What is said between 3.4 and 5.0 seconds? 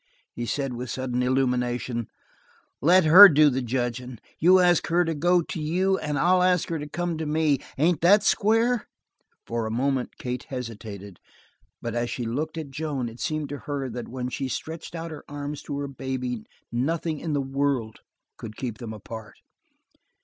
the judgin'! You ask